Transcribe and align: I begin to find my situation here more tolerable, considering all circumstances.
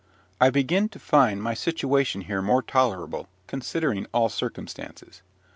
I 0.39 0.49
begin 0.49 0.89
to 0.89 0.99
find 0.99 1.43
my 1.43 1.53
situation 1.53 2.21
here 2.21 2.41
more 2.41 2.63
tolerable, 2.63 3.29
considering 3.45 4.07
all 4.11 4.29
circumstances. 4.29 5.21